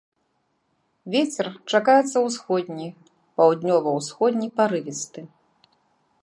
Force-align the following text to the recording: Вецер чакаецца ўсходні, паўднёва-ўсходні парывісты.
Вецер 1.15 1.47
чакаецца 1.73 2.17
ўсходні, 2.27 2.87
паўднёва-ўсходні 3.41 4.47
парывісты. 4.57 5.21